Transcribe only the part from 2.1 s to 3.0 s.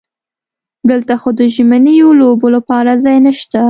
لوبو لپاره